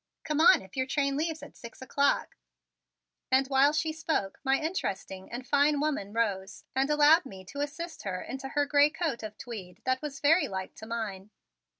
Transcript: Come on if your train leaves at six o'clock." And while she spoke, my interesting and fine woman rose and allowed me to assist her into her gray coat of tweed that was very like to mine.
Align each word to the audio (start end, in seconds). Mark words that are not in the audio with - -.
Come 0.23 0.41
on 0.41 0.63
if 0.63 0.75
your 0.75 0.87
train 0.87 1.15
leaves 1.15 1.43
at 1.43 1.55
six 1.55 1.79
o'clock." 1.79 2.35
And 3.31 3.45
while 3.49 3.71
she 3.71 3.93
spoke, 3.93 4.39
my 4.43 4.59
interesting 4.59 5.31
and 5.31 5.45
fine 5.47 5.79
woman 5.79 6.11
rose 6.11 6.63
and 6.75 6.89
allowed 6.89 7.23
me 7.23 7.45
to 7.45 7.61
assist 7.61 8.01
her 8.01 8.19
into 8.19 8.49
her 8.49 8.65
gray 8.65 8.89
coat 8.89 9.21
of 9.21 9.37
tweed 9.37 9.79
that 9.85 10.01
was 10.01 10.19
very 10.19 10.47
like 10.47 10.73
to 10.77 10.87
mine. 10.87 11.29